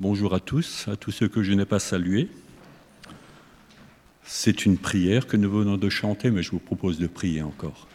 Bonjour 0.00 0.32
à 0.32 0.40
tous, 0.40 0.88
à 0.88 0.96
tous 0.96 1.10
ceux 1.10 1.28
que 1.28 1.42
je 1.42 1.52
n'ai 1.52 1.66
pas 1.66 1.78
salués. 1.78 2.30
C'est 4.24 4.64
une 4.64 4.78
prière 4.78 5.26
que 5.26 5.36
nous 5.36 5.50
venons 5.50 5.76
de 5.76 5.90
chanter, 5.90 6.30
mais 6.30 6.42
je 6.42 6.52
vous 6.52 6.58
propose 6.58 6.98
de 6.98 7.06
prier 7.06 7.42
encore. 7.42 7.86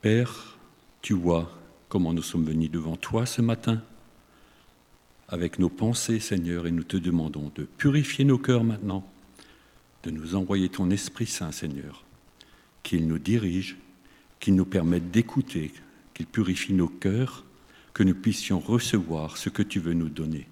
Père, 0.00 0.56
tu 1.02 1.12
vois 1.12 1.50
comment 1.88 2.12
nous 2.12 2.22
sommes 2.22 2.44
venus 2.44 2.70
devant 2.70 2.94
toi 2.94 3.26
ce 3.26 3.42
matin, 3.42 3.82
avec 5.28 5.58
nos 5.58 5.68
pensées, 5.68 6.20
Seigneur, 6.20 6.68
et 6.68 6.70
nous 6.70 6.84
te 6.84 6.96
demandons 6.96 7.50
de 7.56 7.64
purifier 7.64 8.24
nos 8.24 8.38
cœurs 8.38 8.62
maintenant, 8.62 9.04
de 10.04 10.12
nous 10.12 10.36
envoyer 10.36 10.68
ton 10.68 10.90
Esprit 10.90 11.26
Saint, 11.26 11.50
Seigneur, 11.50 12.04
qu'il 12.84 13.08
nous 13.08 13.18
dirige, 13.18 13.76
qu'il 14.38 14.54
nous 14.54 14.66
permette 14.66 15.10
d'écouter, 15.10 15.72
qu'il 16.14 16.26
purifie 16.26 16.74
nos 16.74 16.86
cœurs, 16.86 17.44
que 17.98 18.04
nous 18.04 18.14
puissions 18.14 18.60
recevoir 18.60 19.36
ce 19.36 19.48
que 19.48 19.64
tu 19.64 19.80
veux 19.80 19.92
nous 19.92 20.08
donner. 20.08 20.46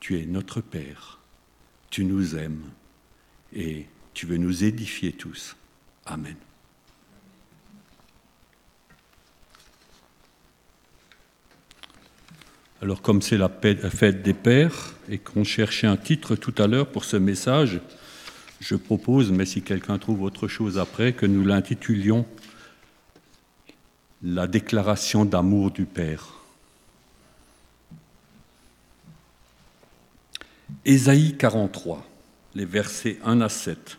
Tu 0.00 0.18
es 0.18 0.26
notre 0.26 0.60
Père, 0.60 1.20
tu 1.88 2.04
nous 2.04 2.34
aimes 2.34 2.64
et 3.54 3.86
tu 4.12 4.26
veux 4.26 4.36
nous 4.36 4.64
édifier 4.64 5.12
tous. 5.12 5.54
Amen. 6.06 6.34
Alors 12.82 13.02
comme 13.02 13.22
c'est 13.22 13.38
la 13.38 13.48
fête 13.48 14.22
des 14.22 14.34
pères 14.34 14.96
et 15.08 15.18
qu'on 15.18 15.44
cherchait 15.44 15.86
un 15.86 15.96
titre 15.96 16.34
tout 16.34 16.60
à 16.60 16.66
l'heure 16.66 16.90
pour 16.90 17.04
ce 17.04 17.18
message, 17.18 17.80
je 18.58 18.74
propose, 18.74 19.30
mais 19.30 19.46
si 19.46 19.62
quelqu'un 19.62 19.98
trouve 19.98 20.22
autre 20.22 20.48
chose 20.48 20.76
après, 20.76 21.12
que 21.12 21.26
nous 21.26 21.44
l'intitulions 21.44 22.26
La 24.22 24.46
déclaration 24.46 25.24
d'amour 25.24 25.70
du 25.70 25.86
Père. 25.86 26.34
Ésaïe 30.84 31.38
43, 31.38 32.06
les 32.54 32.66
versets 32.66 33.18
1 33.24 33.40
à 33.40 33.48
7. 33.48 33.96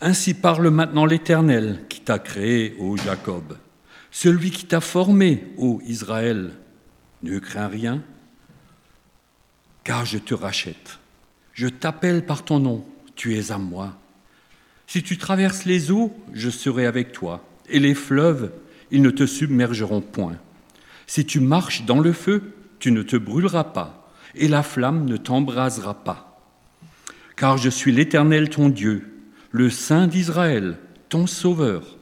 Ainsi 0.00 0.34
parle 0.34 0.70
maintenant 0.70 1.06
l'Éternel 1.06 1.84
qui 1.88 2.00
t'a 2.00 2.18
créé, 2.18 2.74
ô 2.80 2.96
Jacob. 2.96 3.56
Celui 4.10 4.50
qui 4.50 4.66
t'a 4.66 4.80
formé, 4.80 5.52
ô 5.56 5.80
Israël, 5.86 6.52
ne 7.22 7.38
crains 7.38 7.68
rien, 7.68 8.02
car 9.84 10.04
je 10.04 10.18
te 10.18 10.34
rachète. 10.34 10.98
Je 11.52 11.68
t'appelle 11.68 12.26
par 12.26 12.44
ton 12.44 12.58
nom, 12.58 12.84
tu 13.14 13.38
es 13.38 13.52
à 13.52 13.58
moi. 13.58 13.94
Si 14.88 15.04
tu 15.04 15.16
traverses 15.16 15.64
les 15.64 15.92
eaux, 15.92 16.12
je 16.32 16.50
serai 16.50 16.86
avec 16.86 17.12
toi, 17.12 17.44
et 17.68 17.78
les 17.78 17.94
fleuves, 17.94 18.52
ils 18.90 19.02
ne 19.02 19.10
te 19.10 19.26
submergeront 19.26 20.00
point. 20.00 20.36
Si 21.06 21.24
tu 21.24 21.40
marches 21.40 21.84
dans 21.84 22.00
le 22.00 22.12
feu, 22.12 22.54
tu 22.78 22.92
ne 22.92 23.02
te 23.02 23.16
brûleras 23.16 23.64
pas, 23.64 24.10
et 24.34 24.48
la 24.48 24.62
flamme 24.62 25.04
ne 25.04 25.16
t'embrasera 25.16 25.94
pas. 26.04 26.40
Car 27.36 27.58
je 27.58 27.68
suis 27.68 27.92
l'Éternel 27.92 28.48
ton 28.48 28.68
Dieu, 28.68 29.14
le 29.50 29.70
Saint 29.70 30.06
d'Israël, 30.06 30.78
ton 31.08 31.26
Sauveur. 31.26 31.96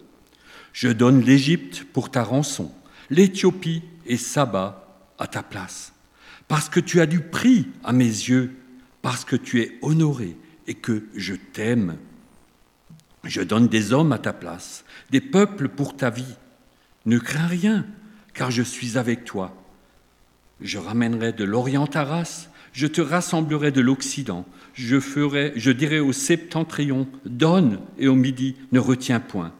Je 0.72 0.88
donne 0.88 1.20
l'Égypte 1.20 1.86
pour 1.92 2.10
ta 2.10 2.22
rançon, 2.22 2.72
l'Éthiopie 3.10 3.82
et 4.06 4.16
Saba 4.16 5.04
à 5.18 5.26
ta 5.26 5.42
place. 5.42 5.92
Parce 6.48 6.68
que 6.68 6.80
tu 6.80 7.00
as 7.00 7.06
du 7.06 7.20
prix 7.20 7.68
à 7.84 7.92
mes 7.92 8.04
yeux, 8.04 8.56
parce 9.00 9.24
que 9.24 9.36
tu 9.36 9.60
es 9.60 9.78
honoré 9.82 10.36
et 10.66 10.74
que 10.74 11.04
je 11.14 11.34
t'aime. 11.34 11.96
Je 13.24 13.40
donne 13.40 13.68
des 13.68 13.92
hommes 13.92 14.12
à 14.12 14.18
ta 14.18 14.32
place, 14.32 14.84
des 15.10 15.20
peuples 15.20 15.68
pour 15.68 15.96
ta 15.96 16.10
vie. 16.10 16.36
Ne 17.06 17.18
crains 17.18 17.46
rien, 17.46 17.86
car 18.34 18.50
je 18.50 18.62
suis 18.62 18.98
avec 18.98 19.24
toi. 19.24 19.56
Je 20.60 20.78
ramènerai 20.78 21.32
de 21.32 21.44
l'Orient 21.44 21.86
ta 21.86 22.04
race, 22.04 22.50
je 22.72 22.86
te 22.86 23.00
rassemblerai 23.00 23.70
de 23.70 23.80
l'Occident, 23.80 24.46
je 24.74 24.98
ferai, 24.98 25.52
je 25.56 25.70
dirai 25.70 26.00
au 26.00 26.12
septentrion, 26.12 27.08
donne, 27.24 27.80
et 27.98 28.08
au 28.08 28.14
midi, 28.14 28.56
ne 28.72 28.80
retiens 28.80 29.20
point. 29.20 29.52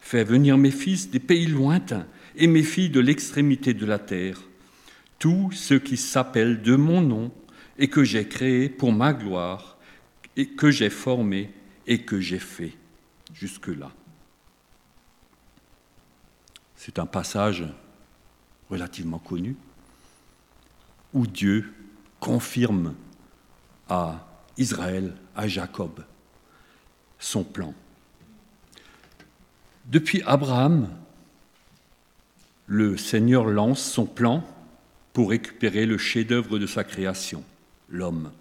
Fais 0.00 0.24
venir 0.24 0.58
mes 0.58 0.70
fils 0.70 1.10
des 1.10 1.20
pays 1.20 1.46
lointains 1.46 2.06
et 2.36 2.46
mes 2.46 2.62
filles 2.62 2.90
de 2.90 3.00
l'extrémité 3.00 3.74
de 3.74 3.86
la 3.86 3.98
terre, 3.98 4.40
tous 5.18 5.52
ceux 5.52 5.78
qui 5.78 5.96
s'appellent 5.96 6.62
de 6.62 6.76
mon 6.76 7.00
nom 7.00 7.32
et 7.78 7.88
que 7.88 8.04
j'ai 8.04 8.26
créé 8.26 8.68
pour 8.68 8.92
ma 8.92 9.12
gloire, 9.12 9.78
et 10.36 10.46
que 10.46 10.70
j'ai 10.70 10.90
formé 10.90 11.50
et 11.86 11.98
que 11.98 12.20
j'ai 12.20 12.40
fait 12.40 12.72
jusque-là. 13.34 13.90
C'est 16.76 16.98
un 16.98 17.06
passage 17.06 17.64
relativement 18.70 19.18
connu 19.18 19.56
où 21.12 21.26
Dieu 21.26 21.72
confirme 22.20 22.94
à 23.88 24.26
Israël, 24.56 25.14
à 25.36 25.46
Jacob, 25.46 26.04
son 27.18 27.44
plan. 27.44 27.74
Depuis 29.86 30.22
Abraham, 30.22 30.88
le 32.66 32.96
Seigneur 32.96 33.44
lance 33.44 33.82
son 33.82 34.06
plan 34.06 34.42
pour 35.12 35.30
récupérer 35.30 35.86
le 35.86 35.98
chef-d'œuvre 35.98 36.58
de 36.58 36.66
sa 36.66 36.82
création, 36.82 37.44
l'homme. 37.88 38.32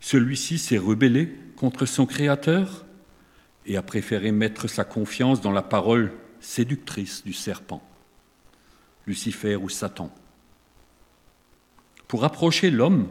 Celui-ci 0.00 0.58
s'est 0.58 0.78
rebellé 0.78 1.36
contre 1.56 1.84
son 1.84 2.06
Créateur 2.06 2.86
et 3.66 3.76
a 3.76 3.82
préféré 3.82 4.32
mettre 4.32 4.68
sa 4.68 4.84
confiance 4.84 5.40
dans 5.40 5.52
la 5.52 5.62
parole 5.62 6.12
séductrice 6.40 7.24
du 7.24 7.32
serpent, 7.32 7.82
Lucifer 9.06 9.56
ou 9.56 9.68
Satan. 9.68 10.12
Pour 12.08 12.24
approcher 12.24 12.70
l'homme, 12.70 13.08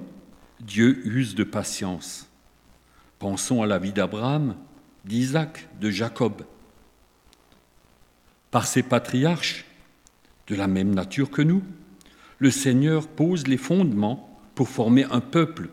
Dieu 0.60 1.06
use 1.06 1.36
de 1.36 1.44
patience. 1.44 2.28
Pensons 3.20 3.62
à 3.62 3.68
la 3.68 3.80
vie 3.80 3.94
d'Abraham, 3.94 4.56
d'Isaac, 5.06 5.68
de 5.80 5.90
Jacob, 5.90 6.44
par 8.52 8.66
ses 8.68 8.84
patriarches, 8.84 9.66
de 10.48 10.56
la 10.56 10.68
même 10.68 10.94
nature 10.94 11.30
que 11.30 11.42
nous, 11.42 11.64
le 12.40 12.52
Seigneur 12.52 13.08
pose 13.08 13.48
les 13.48 13.58
fondements 13.58 14.40
pour 14.56 14.70
former 14.70 15.06
un 15.06 15.22
peuple 15.22 15.70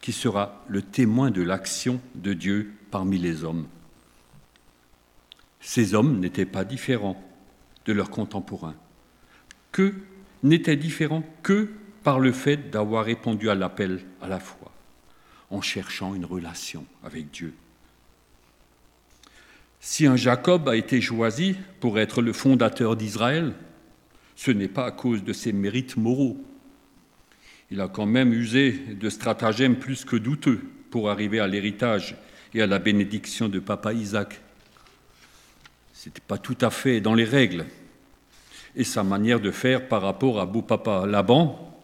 qui 0.00 0.12
sera 0.12 0.64
le 0.68 0.82
témoin 0.82 1.30
de 1.30 1.42
l'action 1.42 2.00
de 2.14 2.32
Dieu 2.32 2.72
parmi 2.90 3.18
les 3.18 3.44
hommes. 3.44 3.66
Ces 5.64 5.94
hommes 5.94 6.20
n'étaient 6.20 6.44
pas 6.44 6.62
différents 6.62 7.20
de 7.86 7.94
leurs 7.94 8.10
contemporains, 8.10 8.76
que 9.72 9.94
n'étaient 10.42 10.76
différents 10.76 11.24
que 11.42 11.70
par 12.02 12.20
le 12.20 12.32
fait 12.32 12.70
d'avoir 12.70 13.06
répondu 13.06 13.48
à 13.48 13.54
l'appel 13.54 14.04
à 14.20 14.28
la 14.28 14.38
foi, 14.38 14.70
en 15.48 15.62
cherchant 15.62 16.14
une 16.14 16.26
relation 16.26 16.84
avec 17.02 17.30
Dieu. 17.30 17.54
Si 19.80 20.06
un 20.06 20.16
Jacob 20.16 20.68
a 20.68 20.76
été 20.76 21.00
choisi 21.00 21.56
pour 21.80 21.98
être 21.98 22.20
le 22.20 22.34
fondateur 22.34 22.94
d'Israël, 22.94 23.54
ce 24.36 24.50
n'est 24.50 24.68
pas 24.68 24.84
à 24.84 24.92
cause 24.92 25.24
de 25.24 25.32
ses 25.32 25.54
mérites 25.54 25.96
moraux. 25.96 26.36
Il 27.70 27.80
a 27.80 27.88
quand 27.88 28.06
même 28.06 28.34
usé 28.34 28.72
de 28.72 29.08
stratagèmes 29.08 29.76
plus 29.76 30.04
que 30.04 30.16
douteux 30.16 30.60
pour 30.90 31.08
arriver 31.08 31.40
à 31.40 31.46
l'héritage 31.46 32.16
et 32.52 32.60
à 32.60 32.66
la 32.66 32.78
bénédiction 32.78 33.48
de 33.48 33.60
papa 33.60 33.94
Isaac. 33.94 34.42
N'était 36.06 36.20
pas 36.26 36.38
tout 36.38 36.58
à 36.60 36.70
fait 36.70 37.00
dans 37.00 37.14
les 37.14 37.24
règles. 37.24 37.66
Et 38.76 38.84
sa 38.84 39.04
manière 39.04 39.40
de 39.40 39.50
faire 39.50 39.88
par 39.88 40.02
rapport 40.02 40.40
à 40.40 40.46
beau 40.46 40.62
papa 40.62 41.06
Laban 41.06 41.82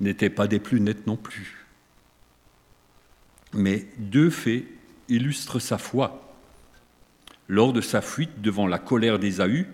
n'était 0.00 0.30
pas 0.30 0.48
des 0.48 0.58
plus 0.58 0.80
nettes 0.80 1.06
non 1.06 1.16
plus. 1.16 1.66
Mais 3.52 3.86
deux 3.98 4.30
faits 4.30 4.64
illustrent 5.08 5.60
sa 5.60 5.78
foi 5.78 6.24
lors 7.48 7.72
de 7.72 7.80
sa 7.80 8.00
fuite 8.00 8.40
devant 8.40 8.66
la 8.66 8.78
colère 8.78 9.18
d'Ésaü, 9.18 9.66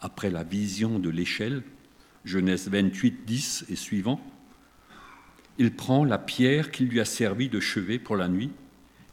après 0.00 0.30
la 0.30 0.44
vision 0.44 0.98
de 0.98 1.10
l'échelle, 1.10 1.62
Genèse 2.24 2.68
28, 2.68 3.24
10 3.24 3.64
et 3.70 3.76
suivant, 3.76 4.20
il 5.58 5.74
prend 5.74 6.04
la 6.04 6.18
pierre 6.18 6.70
qui 6.70 6.84
lui 6.84 7.00
a 7.00 7.04
servi 7.04 7.48
de 7.48 7.60
chevet 7.60 7.98
pour 7.98 8.16
la 8.16 8.28
nuit, 8.28 8.50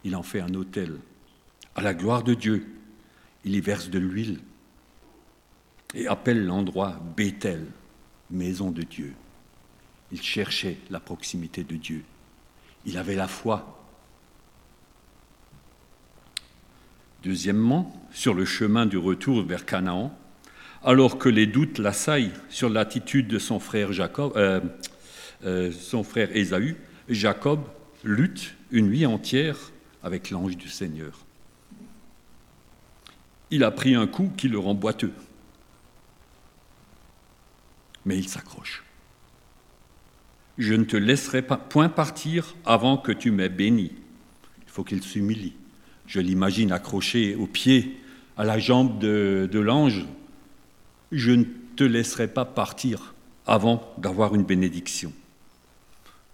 il 0.04 0.14
en 0.14 0.22
fait 0.22 0.40
un 0.40 0.54
autel. 0.54 0.98
À 1.74 1.82
la 1.82 1.94
gloire 1.94 2.22
de 2.22 2.34
Dieu, 2.34 2.66
il 3.44 3.54
y 3.54 3.60
verse 3.60 3.88
de 3.88 3.98
l'huile 3.98 4.40
et 5.94 6.06
appelle 6.06 6.44
l'endroit 6.44 7.00
Bethel, 7.16 7.64
maison 8.30 8.70
de 8.70 8.82
Dieu. 8.82 9.14
Il 10.12 10.22
cherchait 10.22 10.78
la 10.90 11.00
proximité 11.00 11.64
de 11.64 11.76
Dieu. 11.76 12.02
Il 12.84 12.96
avait 12.98 13.14
la 13.14 13.28
foi 13.28 13.78
Deuxièmement, 17.24 17.92
sur 18.12 18.32
le 18.32 18.44
chemin 18.44 18.86
du 18.86 18.96
retour 18.96 19.42
vers 19.44 19.66
Canaan, 19.66 20.16
alors 20.84 21.18
que 21.18 21.28
les 21.28 21.46
doutes 21.46 21.78
l'assaillent 21.78 22.32
sur 22.48 22.70
l'attitude 22.70 23.26
de 23.26 23.40
son 23.40 23.58
frère 23.58 23.92
Jacob, 23.92 24.32
euh, 24.36 24.60
euh, 25.44 25.72
son 25.72 26.04
frère 26.04 26.34
Ésaü, 26.36 26.76
Jacob 27.08 27.60
lutte 28.04 28.54
une 28.70 28.88
nuit 28.88 29.04
entière 29.04 29.72
avec 30.04 30.30
l'ange 30.30 30.56
du 30.56 30.68
Seigneur. 30.68 31.26
Il 33.50 33.64
a 33.64 33.70
pris 33.70 33.94
un 33.94 34.06
coup 34.06 34.30
qui 34.36 34.48
le 34.48 34.58
rend 34.58 34.74
boiteux. 34.74 35.12
Mais 38.04 38.18
il 38.18 38.28
s'accroche. 38.28 38.84
Je 40.58 40.74
ne 40.74 40.84
te 40.84 40.96
laisserai 40.96 41.42
point 41.42 41.88
partir 41.88 42.54
avant 42.66 42.96
que 42.96 43.12
tu 43.12 43.30
m'aies 43.30 43.48
béni. 43.48 43.92
Il 44.66 44.70
faut 44.70 44.84
qu'il 44.84 45.02
s'humilie. 45.02 45.54
Je 46.06 46.20
l'imagine 46.20 46.72
accroché 46.72 47.34
au 47.36 47.46
pied, 47.46 48.00
à 48.36 48.44
la 48.44 48.58
jambe 48.58 48.98
de 48.98 49.58
l'ange. 49.58 50.06
Je 51.12 51.32
ne 51.32 51.44
te 51.76 51.84
laisserai 51.84 52.28
pas 52.28 52.44
partir 52.44 53.14
avant 53.46 53.94
d'avoir 53.98 54.34
une 54.34 54.44
bénédiction. 54.44 55.12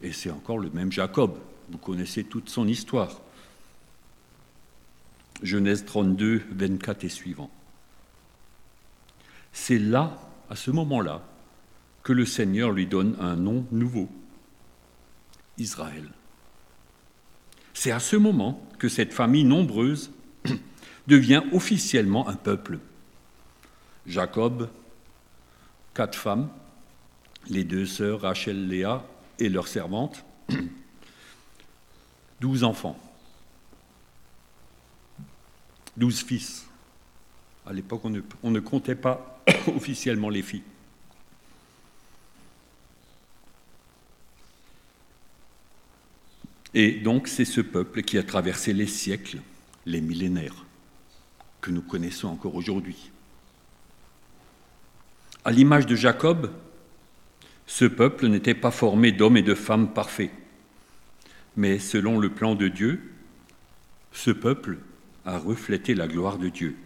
Et 0.03 0.13
c'est 0.13 0.31
encore 0.31 0.59
le 0.59 0.71
même 0.71 0.93
Jacob. 0.93 1.39
Vous 1.71 1.79
connaissez 1.79 2.25
toute 2.25 2.49
son 2.49 2.69
histoire. 2.69 3.21
Genèse 5.43 5.85
32, 5.85 6.43
24 6.51 7.05
et 7.05 7.09
suivant. 7.09 7.51
C'est 9.53 9.79
là, 9.79 10.19
à 10.51 10.57
ce 10.57 10.71
moment-là, 10.71 11.23
que 12.03 12.13
le 12.13 12.27
Seigneur 12.27 12.71
lui 12.71 12.87
donne 12.87 13.17
un 13.21 13.37
nom 13.37 13.67
nouveau, 13.73 14.09
Israël. 15.59 16.09
C'est 17.73 17.91
à 17.91 18.01
ce 18.01 18.17
moment 18.17 18.63
que 18.79 18.89
cette 18.89 19.13
famille 19.13 19.45
nombreuse 19.45 20.11
devient 21.07 21.43
officiellement 21.53 22.29
un 22.29 22.37
peuple. 22.37 22.79
Jacob, 24.07 24.69
quatre 25.95 26.19
femmes, 26.19 26.51
les 27.49 27.65
deux 27.65 27.87
sœurs 27.87 28.21
Rachel, 28.21 28.69
Léa 28.69 29.05
et 29.39 29.49
leurs 29.49 29.69
servantes, 29.69 30.25
douze 32.41 32.65
enfants, 32.65 32.99
douze 35.97 36.23
fils. 36.23 36.67
À 37.67 37.73
l'époque, 37.73 38.03
on, 38.43 38.51
ne, 38.51 38.61
comptait 38.61 38.95
pas 38.95 39.43
officiellement 39.75 40.29
les 40.29 40.43
filles. 40.43 40.63
Et 46.75 46.93
donc, 46.93 47.29
c'est 47.29 47.45
ce 47.45 47.61
peuple 47.61 48.03
qui 48.03 48.19
a 48.19 48.23
traversé 48.23 48.73
les 48.73 48.89
siècles, 48.89 49.39
les 49.87 50.01
millénaires, 50.01 50.67
que 51.61 51.71
nous 51.71 51.83
connaissons 51.83 52.29
encore 52.29 52.57
aujourd'hui. 52.57 53.11
À 55.45 55.53
l'image 55.53 55.87
de 55.87 55.95
Jacob, 55.95 56.51
ce 57.67 57.85
peuple 57.85 58.27
n'était 58.27 58.55
pas 58.55 58.73
formé 58.73 59.13
d'hommes 59.13 59.37
et 59.37 59.43
de 59.43 59.55
femmes 59.55 59.93
parfaits, 59.93 60.33
mais 61.57 61.79
selon 61.79 62.19
le 62.19 62.31
plan 62.31 62.57
de 62.57 62.69
Dieu, 62.69 63.13
ce 64.13 64.33
peuple 64.33 64.79
a 65.25 65.39
reflété 65.39 65.95
la 65.95 66.09
gloire 66.09 66.39
de 66.39 66.49
Dieu. 66.49 66.77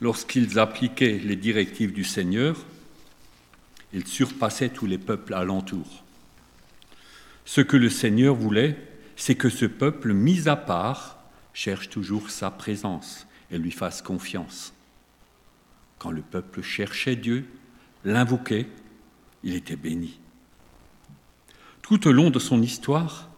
Lorsqu'ils 0.00 0.58
appliquaient 0.58 1.18
les 1.18 1.36
directives 1.36 1.92
du 1.92 2.04
Seigneur, 2.04 2.56
ils 3.92 4.06
surpassaient 4.06 4.68
tous 4.68 4.86
les 4.86 4.98
peuples 4.98 5.34
alentours. 5.34 6.04
Ce 7.44 7.60
que 7.60 7.76
le 7.76 7.90
Seigneur 7.90 8.34
voulait, 8.34 8.76
c'est 9.16 9.34
que 9.34 9.48
ce 9.48 9.66
peuple 9.66 10.12
mis 10.12 10.48
à 10.48 10.56
part 10.56 11.18
cherche 11.52 11.88
toujours 11.88 12.30
sa 12.30 12.50
présence 12.50 13.26
et 13.50 13.58
lui 13.58 13.70
fasse 13.70 14.02
confiance. 14.02 14.72
Quand 15.98 16.10
le 16.10 16.22
peuple 16.22 16.62
cherchait 16.62 17.16
Dieu, 17.16 17.46
l'invoquait, 18.04 18.66
il 19.44 19.54
était 19.54 19.76
béni. 19.76 20.18
Tout 21.82 22.08
au 22.08 22.12
long 22.12 22.30
de 22.30 22.38
son 22.38 22.62
histoire, 22.62 23.30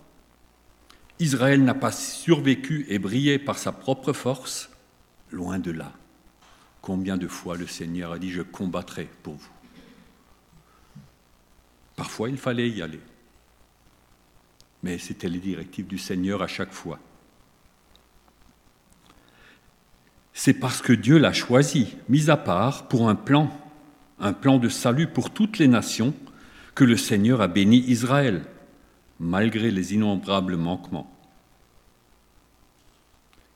Israël 1.19 1.63
n'a 1.65 1.75
pas 1.75 1.93
survécu 1.93 2.87
et 2.89 2.99
brillé 2.99 3.39
par 3.39 3.59
sa 3.59 3.73
propre 3.73 4.13
force, 4.13 4.71
loin 5.31 5.59
de 5.59 5.71
là. 5.71 5.93
Combien 6.83 7.17
de 7.17 7.27
fois 7.27 7.57
le 7.57 7.67
Seigneur 7.67 8.13
a 8.13 8.19
dit 8.19 8.31
Je 8.31 8.43
combattrai 8.43 9.09
pour 9.23 9.35
vous 9.35 9.51
Parfois 11.97 12.29
il 12.29 12.37
fallait 12.37 12.69
y 12.69 12.83
aller, 12.83 13.01
mais 14.83 14.99
c'était 14.99 15.31
les 15.31 15.39
directives 15.39 15.87
du 15.87 15.99
Seigneur 15.99 16.43
à 16.43 16.47
chaque 16.47 16.73
fois. 16.73 16.99
C'est 20.35 20.55
parce 20.55 20.83
que 20.83 20.93
Dieu 20.93 21.17
l'a 21.17 21.33
choisi, 21.33 21.97
mis 22.11 22.29
à 22.29 22.37
part, 22.37 22.89
pour 22.89 23.09
un 23.09 23.15
plan 23.15 23.51
un 24.19 24.33
plan 24.33 24.59
de 24.59 24.69
salut 24.69 25.07
pour 25.07 25.31
toutes 25.31 25.59
les 25.59 25.69
nations 25.69 26.15
que 26.75 26.85
le 26.85 26.97
Seigneur 26.97 27.41
a 27.41 27.49
béni 27.49 27.79
Israël, 27.89 28.45
malgré 29.21 29.71
les 29.71 29.95
innombrables 29.95 30.57
manquements. 30.57 31.13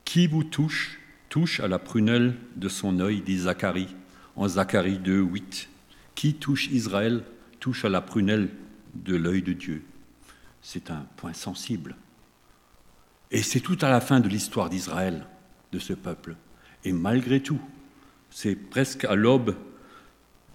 Qui 0.04 0.26
vous 0.26 0.44
touche, 0.44 0.98
touche 1.28 1.60
à 1.60 1.68
la 1.68 1.78
prunelle 1.78 2.36
de 2.56 2.68
son 2.68 2.98
œil, 3.00 3.20
dit 3.20 3.38
Zacharie, 3.38 3.94
en 4.36 4.48
Zacharie 4.48 4.98
2, 4.98 5.20
8. 5.20 5.68
Qui 6.14 6.34
touche 6.34 6.68
Israël, 6.68 7.24
touche 7.60 7.84
à 7.84 7.88
la 7.88 8.00
prunelle 8.00 8.48
de 8.94 9.16
l'œil 9.16 9.42
de 9.42 9.52
Dieu. 9.52 9.84
C'est 10.62 10.90
un 10.90 11.06
point 11.16 11.32
sensible. 11.32 11.96
Et 13.30 13.42
c'est 13.42 13.60
tout 13.60 13.78
à 13.80 13.88
la 13.88 14.00
fin 14.00 14.20
de 14.20 14.28
l'histoire 14.28 14.70
d'Israël, 14.70 15.26
de 15.72 15.78
ce 15.78 15.92
peuple. 15.92 16.36
Et 16.84 16.92
malgré 16.92 17.40
tout, 17.40 17.60
c'est 18.30 18.56
presque 18.56 19.04
à 19.04 19.14
l'aube 19.14 19.56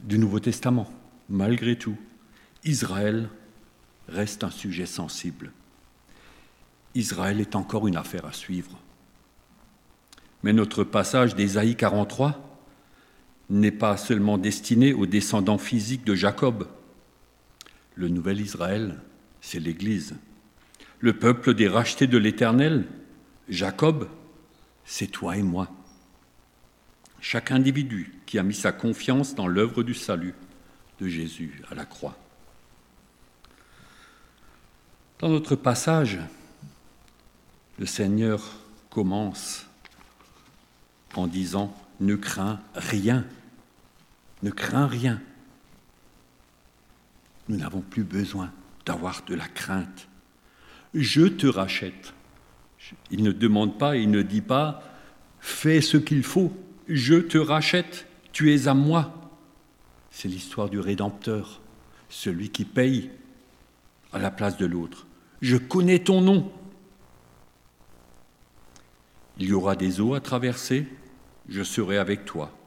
du 0.03 0.17
Nouveau 0.17 0.39
Testament. 0.39 0.91
Malgré 1.29 1.77
tout, 1.77 1.97
Israël 2.63 3.29
reste 4.07 4.43
un 4.43 4.51
sujet 4.51 4.85
sensible. 4.85 5.51
Israël 6.93 7.41
est 7.41 7.55
encore 7.55 7.87
une 7.87 7.97
affaire 7.97 8.25
à 8.25 8.31
suivre. 8.31 8.79
Mais 10.43 10.53
notre 10.53 10.83
passage 10.83 11.35
d'Ésaïe 11.35 11.75
43 11.75 12.59
n'est 13.49 13.71
pas 13.71 13.97
seulement 13.97 14.37
destiné 14.37 14.93
aux 14.93 15.05
descendants 15.05 15.57
physiques 15.57 16.05
de 16.05 16.15
Jacob. 16.15 16.67
Le 17.95 18.09
nouvel 18.09 18.39
Israël, 18.39 19.01
c'est 19.41 19.59
l'Église. 19.59 20.15
Le 20.99 21.13
peuple 21.13 21.53
des 21.53 21.67
rachetés 21.67 22.07
de 22.07 22.17
l'Éternel, 22.17 22.85
Jacob, 23.49 24.09
c'est 24.85 25.07
toi 25.07 25.37
et 25.37 25.43
moi 25.43 25.69
chaque 27.25 27.49
individu 27.49 28.13
qui 28.27 28.37
a 28.37 28.43
mis 28.43 28.53
sa 28.53 28.71
confiance 28.71 29.33
dans 29.33 29.47
l'œuvre 29.47 29.81
du 29.81 29.95
salut 29.95 30.35
de 30.99 31.07
Jésus 31.07 31.63
à 31.71 31.73
la 31.73 31.83
croix. 31.83 32.15
Dans 35.19 35.29
notre 35.29 35.56
passage, 35.56 36.19
le 37.79 37.85
Seigneur 37.85 38.41
commence 38.89 39.65
en 41.15 41.27
disant 41.27 41.75
Ne 42.00 42.15
crains 42.15 42.59
rien, 42.75 43.25
ne 44.44 44.51
crains 44.51 44.88
rien. 44.88 45.21
Nous 47.48 47.57
n'avons 47.57 47.81
plus 47.81 48.03
besoin 48.03 48.51
d'avoir 48.86 49.24
de 49.25 49.36
la 49.36 49.48
crainte. 49.48 50.07
Je 50.93 51.24
te 51.27 51.48
rachète. 51.48 52.13
Il 53.12 53.24
ne 53.24 53.31
demande 53.31 53.77
pas, 53.77 53.98
il 53.98 54.12
ne 54.12 54.22
dit 54.22 54.41
pas 54.41 54.84
Fais 55.39 55.81
ce 55.81 55.98
qu'il 55.98 56.24
faut 56.24 56.53
je 56.88 57.15
te 57.15 57.38
rachète, 57.38 58.07
tu 58.31 58.53
es 58.53 58.67
à 58.67 58.74
moi. 58.74 59.13
C'est 60.12 60.27
l'histoire 60.27 60.69
du 60.69 60.79
Rédempteur, 60.79 61.62
celui 62.10 62.50
qui 62.50 62.65
paye 62.65 63.10
à 64.15 64.19
la 64.19 64.31
place 64.31 64.55
de 64.55 64.65
l'autre. 64.65 65.05
Je 65.41 65.57
connais 65.57 66.00
ton 66.00 66.22
nom. 66.22 66.50
Il 69.38 69.50
y 69.50 69.53
aura 69.53 69.75
des 69.75 70.00
eaux 70.00 70.13
à 70.13 70.22
traverser, 70.22 70.88
je 71.50 71.62
serai 71.62 71.98
avec 71.98 72.24
toi. 72.24 72.57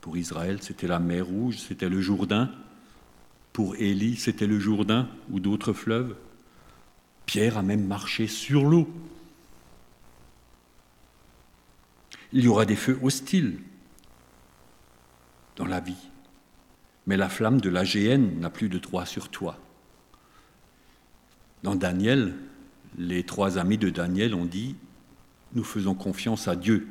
Pour 0.00 0.16
Israël, 0.16 0.62
c'était 0.62 0.86
la 0.86 1.00
mer 1.00 1.26
Rouge, 1.26 1.58
c'était 1.58 1.90
le 1.90 2.00
Jourdain. 2.00 2.50
Pour 3.52 3.76
Élie, 3.76 4.16
c'était 4.16 4.46
le 4.46 4.58
Jourdain 4.58 5.06
ou 5.30 5.38
d'autres 5.38 5.74
fleuves. 5.74 6.16
Pierre 7.26 7.58
a 7.58 7.62
même 7.62 7.86
marché 7.86 8.26
sur 8.26 8.64
l'eau. 8.64 8.88
Il 12.32 12.42
y 12.42 12.48
aura 12.48 12.64
des 12.64 12.76
feux 12.76 12.98
hostiles 13.02 13.60
dans 15.56 15.66
la 15.66 15.80
vie, 15.80 16.08
mais 17.06 17.18
la 17.18 17.28
flamme 17.28 17.60
de 17.60 17.68
la 17.68 17.84
géhenne 17.84 18.40
n'a 18.40 18.48
plus 18.48 18.70
de 18.70 18.78
droit 18.78 19.04
sur 19.04 19.28
toi. 19.28 19.58
Dans 21.62 21.74
Daniel, 21.74 22.34
les 22.96 23.24
trois 23.24 23.58
amis 23.58 23.78
de 23.78 23.90
Daniel 23.90 24.34
ont 24.34 24.44
dit, 24.44 24.76
nous 25.54 25.64
faisons 25.64 25.94
confiance 25.94 26.48
à 26.48 26.56
Dieu. 26.56 26.88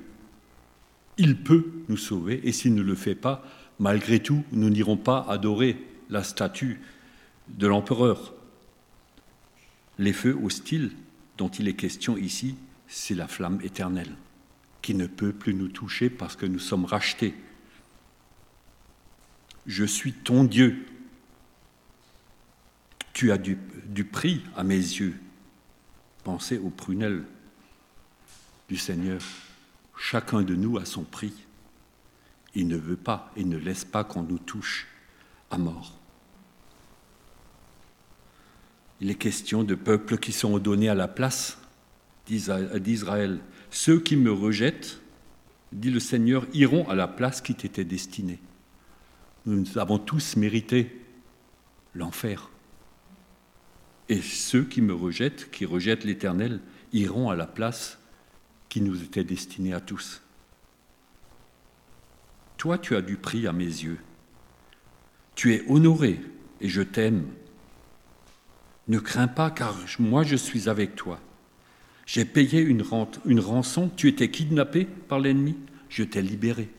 Il 1.17 1.43
peut 1.43 1.71
nous 1.89 1.97
sauver, 1.97 2.41
et 2.43 2.51
s'il 2.51 2.73
ne 2.73 2.81
le 2.81 2.95
fait 2.95 3.15
pas, 3.15 3.43
malgré 3.79 4.19
tout, 4.19 4.43
nous 4.51 4.69
n'irons 4.69 4.97
pas 4.97 5.25
adorer 5.29 5.77
la 6.09 6.23
statue 6.23 6.79
de 7.49 7.67
l'empereur. 7.67 8.33
Les 9.99 10.13
feux 10.13 10.37
hostiles 10.43 10.91
dont 11.37 11.49
il 11.49 11.67
est 11.67 11.73
question 11.73 12.17
ici, 12.17 12.55
c'est 12.87 13.15
la 13.15 13.27
flamme 13.27 13.59
éternelle 13.63 14.15
qui 14.81 14.93
ne 14.93 15.07
peut 15.07 15.33
plus 15.33 15.53
nous 15.53 15.67
toucher 15.67 16.09
parce 16.09 16.35
que 16.35 16.45
nous 16.45 16.59
sommes 16.59 16.85
rachetés. 16.85 17.35
Je 19.65 19.83
suis 19.83 20.13
ton 20.13 20.43
Dieu. 20.43 20.85
Tu 23.17 23.31
as 23.31 23.39
du, 23.39 23.57
prix 24.03 24.43
à 24.55 24.63
mes 24.63 24.75
yeux. 24.75 25.15
Pensez 26.23 26.59
aux 26.59 26.69
prunelles 26.69 27.23
du 28.69 28.77
Seigneur. 28.77 29.23
Chacun 29.97 30.43
de 30.43 30.53
nous 30.53 30.77
a 30.77 30.85
son 30.85 31.01
prix. 31.01 31.33
Il 32.53 32.67
ne 32.67 32.77
veut 32.77 32.95
pas 32.95 33.31
et 33.35 33.43
ne 33.43 33.57
laisse 33.57 33.85
pas 33.85 34.03
qu'on 34.03 34.21
nous 34.21 34.37
touche 34.37 34.85
à 35.49 35.57
mort. 35.57 35.97
Il 39.01 39.09
est 39.09 39.15
question 39.15 39.63
de 39.63 39.73
peuples 39.73 40.19
qui 40.19 40.31
sont 40.31 40.59
donnés 40.59 40.89
à 40.89 40.93
la 40.93 41.07
place 41.07 41.57
d'Israël. 42.27 43.39
Ceux 43.71 43.99
qui 43.99 44.15
me 44.15 44.31
rejettent, 44.31 45.01
dit 45.71 45.89
le 45.89 45.99
Seigneur, 45.99 46.45
iront 46.53 46.87
à 46.87 46.93
la 46.93 47.07
place 47.07 47.41
qui 47.41 47.55
t'était 47.55 47.83
destinée. 47.83 48.37
Nous 49.47 49.79
avons 49.79 49.97
tous 49.97 50.35
mérité 50.35 51.01
l'enfer. 51.95 52.51
Et 54.09 54.21
ceux 54.21 54.63
qui 54.63 54.81
me 54.81 54.93
rejettent, 54.93 55.49
qui 55.51 55.65
rejettent 55.65 56.05
l'Éternel, 56.05 56.61
iront 56.93 57.29
à 57.29 57.35
la 57.35 57.47
place 57.47 57.97
qui 58.69 58.81
nous 58.81 59.03
était 59.03 59.23
destinée 59.23 59.73
à 59.73 59.81
tous. 59.81 60.21
Toi, 62.57 62.77
tu 62.77 62.95
as 62.95 63.01
du 63.01 63.17
prix 63.17 63.47
à 63.47 63.53
mes 63.53 63.65
yeux. 63.65 63.99
Tu 65.35 65.53
es 65.53 65.63
honoré 65.67 66.19
et 66.61 66.69
je 66.69 66.81
t'aime. 66.81 67.25
Ne 68.87 68.99
crains 68.99 69.27
pas, 69.27 69.51
car 69.51 69.77
moi 69.99 70.23
je 70.23 70.35
suis 70.35 70.69
avec 70.69 70.95
toi. 70.95 71.19
J'ai 72.05 72.25
payé 72.25 72.61
une, 72.61 72.83
une 73.25 73.39
rançon, 73.39 73.91
tu 73.95 74.07
étais 74.07 74.31
kidnappé 74.31 74.85
par 74.85 75.19
l'ennemi, 75.19 75.57
je 75.89 76.03
t'ai 76.03 76.21
libéré. 76.21 76.69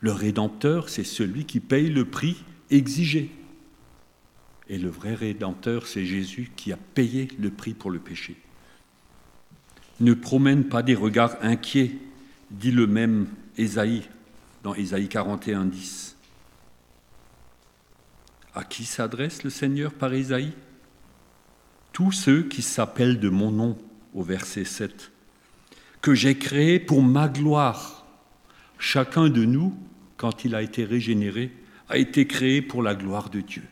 Le 0.00 0.12
Rédempteur, 0.12 0.90
c'est 0.90 1.04
celui 1.04 1.46
qui 1.46 1.58
paye 1.58 1.88
le 1.88 2.04
prix 2.04 2.44
exigé. 2.70 3.30
Et 4.68 4.78
le 4.78 4.88
vrai 4.88 5.14
Rédempteur, 5.14 5.86
c'est 5.86 6.06
Jésus 6.06 6.50
qui 6.56 6.72
a 6.72 6.76
payé 6.76 7.28
le 7.38 7.50
prix 7.50 7.74
pour 7.74 7.90
le 7.90 7.98
péché. 7.98 8.36
Ne 10.00 10.14
promène 10.14 10.64
pas 10.64 10.82
des 10.82 10.94
regards 10.94 11.36
inquiets, 11.42 11.92
dit 12.50 12.72
le 12.72 12.86
même 12.86 13.26
Ésaïe 13.56 14.02
dans 14.62 14.74
Ésaïe 14.74 15.08
41, 15.08 15.66
10. 15.66 16.16
À 18.54 18.64
qui 18.64 18.84
s'adresse 18.84 19.44
le 19.44 19.50
Seigneur 19.50 19.92
par 19.92 20.12
Ésaïe? 20.14 20.52
Tous 21.92 22.12
ceux 22.12 22.42
qui 22.42 22.62
s'appellent 22.62 23.20
de 23.20 23.28
mon 23.28 23.50
nom, 23.50 23.78
au 24.14 24.22
verset 24.22 24.64
7, 24.64 25.12
que 26.00 26.14
j'ai 26.14 26.36
créé 26.36 26.80
pour 26.80 27.02
ma 27.02 27.28
gloire. 27.28 28.06
Chacun 28.78 29.28
de 29.28 29.44
nous, 29.44 29.76
quand 30.16 30.44
il 30.44 30.54
a 30.54 30.62
été 30.62 30.84
régénéré, 30.84 31.52
a 31.88 31.98
été 31.98 32.26
créé 32.26 32.62
pour 32.62 32.82
la 32.82 32.94
gloire 32.94 33.30
de 33.30 33.40
Dieu. 33.40 33.62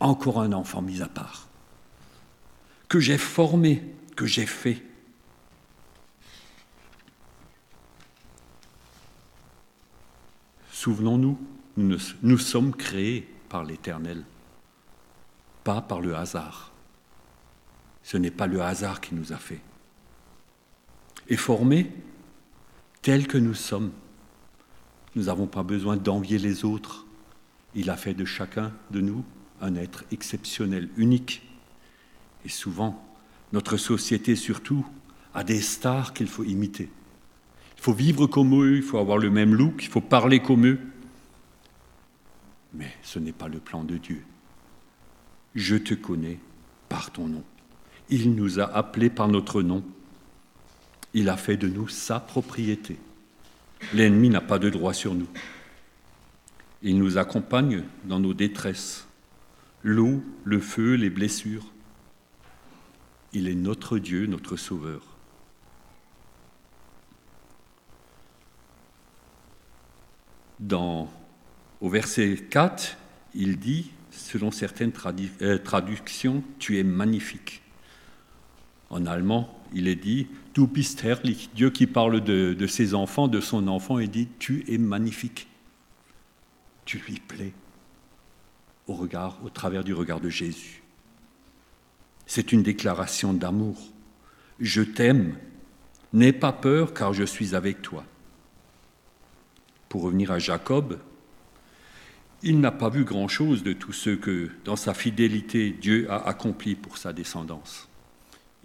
Encore 0.00 0.40
un 0.40 0.52
enfant 0.52 0.82
mis 0.82 1.02
à 1.02 1.08
part. 1.08 1.48
Que 2.88 3.00
j'ai 3.00 3.18
formé, 3.18 3.82
que 4.16 4.26
j'ai 4.26 4.46
fait. 4.46 4.82
Souvenons-nous, 10.70 11.38
nous, 11.76 12.38
sommes 12.38 12.74
créés 12.74 13.28
par 13.48 13.64
l'Éternel, 13.64 14.24
pas 15.64 15.80
par 15.80 16.00
le 16.00 16.14
hasard. 16.14 16.72
Ce 18.04 18.16
n'est 18.16 18.30
pas 18.30 18.46
le 18.46 18.62
hasard 18.62 19.00
qui 19.00 19.14
nous 19.14 19.32
a 19.32 19.36
fait. 19.36 19.60
Et 21.28 21.36
formés 21.36 21.92
tels 23.02 23.26
que 23.26 23.38
nous 23.38 23.54
sommes, 23.54 23.90
nous 25.14 25.24
n'avons 25.24 25.46
pas 25.46 25.64
besoin 25.64 25.96
d'envier 25.96 26.38
les 26.38 26.64
autres. 26.64 27.06
Il 27.74 27.90
a 27.90 27.96
fait 27.96 28.14
de 28.14 28.24
chacun 28.24 28.72
de 28.90 29.00
nous 29.00 29.24
un 29.60 29.74
être 29.74 30.04
exceptionnel, 30.12 30.88
unique. 30.96 31.42
Et 32.44 32.48
souvent, 32.48 33.04
notre 33.52 33.76
société 33.76 34.36
surtout 34.36 34.86
a 35.34 35.44
des 35.44 35.60
stars 35.60 36.14
qu'il 36.14 36.28
faut 36.28 36.44
imiter. 36.44 36.88
Il 37.76 37.82
faut 37.82 37.92
vivre 37.92 38.26
comme 38.26 38.54
eux, 38.60 38.76
il 38.76 38.82
faut 38.82 38.98
avoir 38.98 39.18
le 39.18 39.30
même 39.30 39.54
look, 39.54 39.82
il 39.82 39.88
faut 39.88 40.00
parler 40.00 40.40
comme 40.40 40.66
eux. 40.66 40.78
Mais 42.74 42.92
ce 43.02 43.18
n'est 43.18 43.32
pas 43.32 43.48
le 43.48 43.58
plan 43.58 43.84
de 43.84 43.96
Dieu. 43.96 44.22
Je 45.54 45.76
te 45.76 45.94
connais 45.94 46.38
par 46.88 47.10
ton 47.10 47.28
nom. 47.28 47.44
Il 48.10 48.34
nous 48.34 48.60
a 48.60 48.64
appelés 48.64 49.10
par 49.10 49.28
notre 49.28 49.62
nom. 49.62 49.84
Il 51.14 51.28
a 51.28 51.36
fait 51.36 51.56
de 51.56 51.68
nous 51.68 51.88
sa 51.88 52.20
propriété. 52.20 52.98
L'ennemi 53.94 54.28
n'a 54.28 54.40
pas 54.40 54.58
de 54.58 54.70
droit 54.70 54.92
sur 54.92 55.14
nous. 55.14 55.28
Il 56.82 56.98
nous 56.98 57.18
accompagne 57.18 57.82
dans 58.04 58.20
nos 58.20 58.34
détresses, 58.34 59.07
l'eau, 59.88 60.22
le 60.44 60.60
feu, 60.60 60.94
les 60.94 61.10
blessures. 61.10 61.64
Il 63.32 63.48
est 63.48 63.54
notre 63.54 63.98
Dieu, 63.98 64.26
notre 64.26 64.56
Sauveur. 64.56 65.02
Dans, 70.60 71.10
au 71.80 71.88
verset 71.88 72.36
4, 72.50 72.96
il 73.34 73.58
dit, 73.58 73.90
selon 74.10 74.50
certaines 74.50 74.92
euh, 75.42 75.58
traductions, 75.58 76.42
Tu 76.58 76.78
es 76.78 76.82
magnifique. 76.82 77.62
En 78.90 79.06
allemand, 79.06 79.62
il 79.72 79.88
est 79.88 79.96
dit, 79.96 80.26
Du 80.54 80.66
bist 80.66 81.04
herrlich. 81.04 81.50
Dieu 81.54 81.70
qui 81.70 81.86
parle 81.86 82.22
de, 82.22 82.66
ses 82.66 82.94
enfants, 82.94 83.28
de 83.28 83.40
son 83.40 83.68
enfant, 83.68 83.98
il 83.98 84.10
dit, 84.10 84.28
Tu 84.38 84.64
es 84.68 84.78
magnifique. 84.78 85.48
Tu 86.84 86.98
lui 86.98 87.20
plais 87.20 87.52
au 88.88 88.94
regard, 88.94 89.38
au 89.44 89.50
travers 89.50 89.84
du 89.84 89.94
regard 89.94 90.20
de 90.20 90.30
Jésus. 90.30 90.82
C'est 92.26 92.52
une 92.52 92.62
déclaration 92.62 93.32
d'amour. 93.32 93.78
Je 94.58 94.82
t'aime. 94.82 95.36
N'aie 96.12 96.32
pas 96.32 96.52
peur 96.52 96.94
car 96.94 97.12
je 97.12 97.24
suis 97.24 97.54
avec 97.54 97.82
toi. 97.82 98.04
Pour 99.88 100.02
revenir 100.02 100.30
à 100.30 100.38
Jacob, 100.38 100.98
il 102.42 102.60
n'a 102.60 102.70
pas 102.70 102.88
vu 102.88 103.04
grand-chose 103.04 103.62
de 103.62 103.72
tout 103.72 103.92
ce 103.92 104.10
que, 104.10 104.50
dans 104.64 104.76
sa 104.76 104.94
fidélité, 104.94 105.70
Dieu 105.70 106.10
a 106.10 106.26
accompli 106.28 106.74
pour 106.74 106.96
sa 106.96 107.12
descendance. 107.12 107.88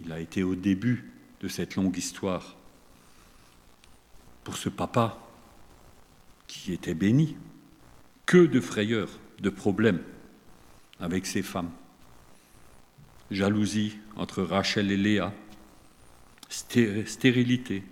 Il 0.00 0.12
a 0.12 0.20
été 0.20 0.42
au 0.42 0.54
début 0.54 1.12
de 1.40 1.48
cette 1.48 1.76
longue 1.76 1.96
histoire. 1.96 2.56
Pour 4.42 4.56
ce 4.56 4.68
papa 4.68 5.18
qui 6.46 6.72
était 6.72 6.94
béni, 6.94 7.36
que 8.26 8.46
de 8.46 8.60
frayeurs, 8.60 9.10
de 9.40 9.50
problèmes 9.50 10.00
avec 11.04 11.26
ses 11.26 11.42
femmes. 11.42 11.70
Jalousie 13.30 13.98
entre 14.16 14.42
Rachel 14.42 14.90
et 14.90 14.96
Léa, 14.96 15.32
stérilité. 16.48 17.82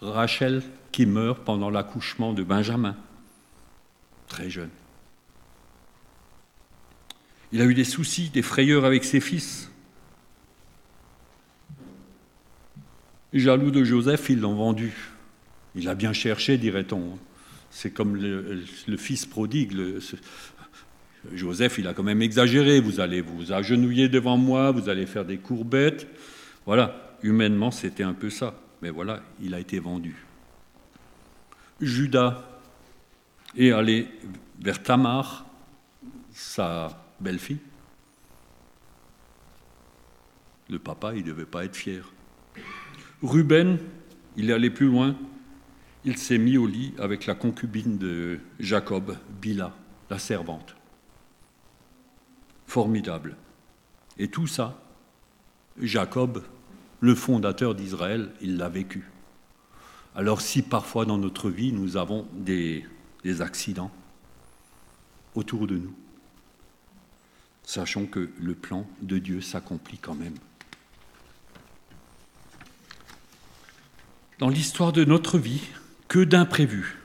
Rachel 0.00 0.62
qui 0.92 1.06
meurt 1.06 1.42
pendant 1.44 1.70
l'accouchement 1.70 2.32
de 2.32 2.44
Benjamin, 2.44 2.96
très 4.28 4.48
jeune. 4.48 4.70
Il 7.50 7.60
a 7.60 7.64
eu 7.64 7.74
des 7.74 7.84
soucis, 7.84 8.30
des 8.30 8.42
frayeurs 8.42 8.84
avec 8.84 9.04
ses 9.04 9.20
fils. 9.20 9.70
Jaloux 13.32 13.72
de 13.72 13.82
Joseph, 13.82 14.30
ils 14.30 14.40
l'ont 14.40 14.54
vendu. 14.54 14.92
Il 15.74 15.88
a 15.88 15.96
bien 15.96 16.12
cherché, 16.12 16.58
dirait-on. 16.58 17.18
C'est 17.70 17.90
comme 17.90 18.14
le, 18.14 18.96
fils 18.96 19.26
prodigue. 19.26 19.72
Joseph, 21.32 21.78
il 21.78 21.86
a 21.86 21.94
quand 21.94 22.02
même 22.02 22.22
exagéré. 22.22 22.80
Vous 22.80 23.00
allez 23.00 23.20
vous 23.20 23.52
agenouiller 23.52 24.08
devant 24.08 24.36
moi, 24.36 24.70
vous 24.70 24.88
allez 24.88 25.06
faire 25.06 25.24
des 25.24 25.38
courbettes. 25.38 26.06
Voilà, 26.66 27.16
humainement, 27.22 27.70
c'était 27.70 28.02
un 28.02 28.14
peu 28.14 28.30
ça. 28.30 28.54
Mais 28.82 28.90
voilà, 28.90 29.22
il 29.42 29.54
a 29.54 29.60
été 29.60 29.78
vendu. 29.78 30.14
Judas 31.80 32.42
est 33.56 33.72
allé 33.72 34.08
vers 34.60 34.82
Tamar, 34.82 35.46
sa 36.32 37.04
belle-fille. 37.20 37.58
Le 40.70 40.78
papa, 40.78 41.14
il 41.14 41.22
ne 41.22 41.28
devait 41.28 41.44
pas 41.44 41.64
être 41.64 41.76
fier. 41.76 42.12
Ruben, 43.22 43.78
il 44.36 44.50
est 44.50 44.52
allé 44.52 44.70
plus 44.70 44.86
loin, 44.86 45.16
il 46.04 46.18
s'est 46.18 46.38
mis 46.38 46.56
au 46.56 46.66
lit 46.66 46.92
avec 46.98 47.26
la 47.26 47.34
concubine 47.34 47.96
de 47.98 48.38
Jacob, 48.60 49.16
Bila, 49.40 49.74
la 50.10 50.18
servante. 50.18 50.76
Formidable. 52.74 53.36
Et 54.18 54.26
tout 54.26 54.48
ça, 54.48 54.82
Jacob, 55.80 56.42
le 56.98 57.14
fondateur 57.14 57.76
d'Israël, 57.76 58.32
il 58.40 58.56
l'a 58.56 58.68
vécu. 58.68 59.08
Alors 60.16 60.40
si 60.40 60.60
parfois 60.60 61.06
dans 61.06 61.16
notre 61.16 61.50
vie 61.50 61.70
nous 61.70 61.96
avons 61.96 62.26
des, 62.32 62.84
des 63.22 63.42
accidents 63.42 63.92
autour 65.36 65.68
de 65.68 65.76
nous, 65.76 65.94
sachons 67.62 68.06
que 68.06 68.28
le 68.40 68.56
plan 68.56 68.88
de 69.02 69.18
Dieu 69.18 69.40
s'accomplit 69.40 69.98
quand 69.98 70.16
même. 70.16 70.34
Dans 74.40 74.48
l'histoire 74.48 74.90
de 74.90 75.04
notre 75.04 75.38
vie, 75.38 75.62
que 76.08 76.24
d'imprévus, 76.24 76.98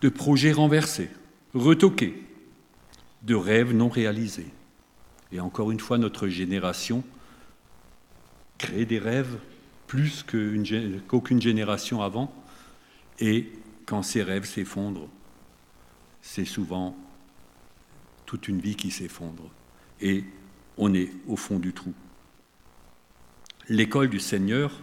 de 0.00 0.08
projets 0.08 0.52
renversés, 0.52 1.10
retoqués, 1.52 2.23
de 3.24 3.34
rêves 3.34 3.74
non 3.74 3.88
réalisés. 3.88 4.52
Et 5.32 5.40
encore 5.40 5.70
une 5.70 5.80
fois, 5.80 5.98
notre 5.98 6.28
génération 6.28 7.02
crée 8.58 8.84
des 8.84 8.98
rêves 8.98 9.38
plus 9.86 10.24
qu'aucune 10.24 11.42
génération 11.42 12.02
avant, 12.02 12.32
et 13.18 13.50
quand 13.86 14.02
ces 14.02 14.22
rêves 14.22 14.44
s'effondrent, 14.44 15.08
c'est 16.22 16.44
souvent 16.44 16.96
toute 18.26 18.48
une 18.48 18.60
vie 18.60 18.76
qui 18.76 18.90
s'effondre 18.90 19.50
et 20.00 20.24
on 20.76 20.92
est 20.94 21.10
au 21.26 21.36
fond 21.36 21.58
du 21.58 21.72
trou. 21.72 21.92
L'école 23.68 24.10
du 24.10 24.20
Seigneur 24.20 24.80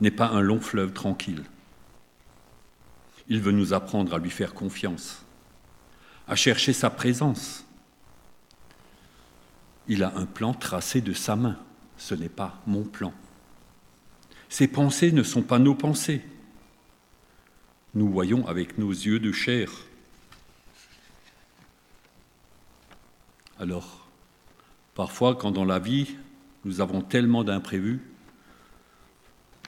n'est 0.00 0.10
pas 0.10 0.28
un 0.28 0.40
long 0.40 0.60
fleuve 0.60 0.92
tranquille. 0.92 1.44
Il 3.28 3.40
veut 3.40 3.52
nous 3.52 3.74
apprendre 3.74 4.14
à 4.14 4.18
lui 4.18 4.30
faire 4.30 4.54
confiance, 4.54 5.24
à 6.26 6.34
chercher 6.34 6.72
sa 6.72 6.90
présence. 6.90 7.64
Il 9.88 10.02
a 10.02 10.14
un 10.16 10.26
plan 10.26 10.52
tracé 10.52 11.00
de 11.00 11.14
sa 11.14 11.34
main, 11.34 11.56
ce 11.96 12.14
n'est 12.14 12.28
pas 12.28 12.60
mon 12.66 12.84
plan. 12.84 13.12
Ses 14.50 14.68
pensées 14.68 15.12
ne 15.12 15.22
sont 15.22 15.42
pas 15.42 15.58
nos 15.58 15.74
pensées. 15.74 16.22
Nous 17.94 18.08
voyons 18.08 18.46
avec 18.46 18.78
nos 18.78 18.90
yeux 18.90 19.18
de 19.18 19.32
chair. 19.32 19.72
Alors, 23.58 24.06
parfois, 24.94 25.34
quand 25.34 25.50
dans 25.50 25.64
la 25.64 25.78
vie, 25.78 26.16
nous 26.64 26.80
avons 26.80 27.00
tellement 27.00 27.44
d'imprévus, 27.44 28.00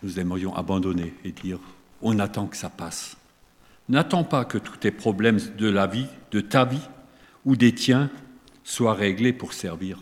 nous 0.02 0.20
aimerions 0.20 0.54
abandonner 0.54 1.14
et 1.24 1.32
dire, 1.32 1.58
on 2.02 2.18
attend 2.18 2.46
que 2.46 2.56
ça 2.56 2.70
passe. 2.70 3.16
N'attends 3.88 4.24
pas 4.24 4.44
que 4.44 4.58
tous 4.58 4.76
tes 4.76 4.90
problèmes 4.90 5.40
de 5.58 5.68
la 5.68 5.86
vie, 5.86 6.06
de 6.30 6.40
ta 6.40 6.64
vie 6.64 6.86
ou 7.44 7.56
des 7.56 7.74
tiens 7.74 8.10
soient 8.62 8.94
réglés 8.94 9.32
pour 9.32 9.52
servir. 9.52 9.98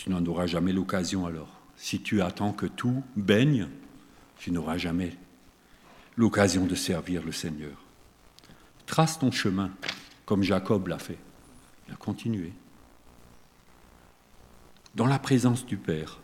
Tu 0.00 0.10
n'en 0.10 0.24
auras 0.26 0.46
jamais 0.46 0.72
l'occasion 0.72 1.26
alors. 1.26 1.60
Si 1.74 2.00
tu 2.00 2.22
attends 2.22 2.52
que 2.52 2.66
tout 2.66 3.02
baigne, 3.16 3.66
tu 4.36 4.52
n'auras 4.52 4.76
jamais 4.76 5.16
l'occasion 6.16 6.66
de 6.66 6.76
servir 6.76 7.24
le 7.24 7.32
Seigneur. 7.32 7.76
Trace 8.86 9.18
ton 9.18 9.32
chemin, 9.32 9.72
comme 10.24 10.44
Jacob 10.44 10.86
l'a 10.86 11.00
fait. 11.00 11.18
Il 11.88 11.94
a 11.94 11.96
continué. 11.96 12.52
Dans 14.94 15.08
la 15.08 15.18
présence 15.18 15.66
du 15.66 15.76
Père, 15.76 16.20